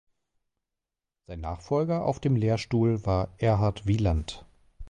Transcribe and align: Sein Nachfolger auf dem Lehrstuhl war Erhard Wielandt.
Sein 1.27 1.41
Nachfolger 1.41 2.05
auf 2.07 2.19
dem 2.19 2.35
Lehrstuhl 2.35 3.05
war 3.05 3.35
Erhard 3.37 3.85
Wielandt. 3.85 4.43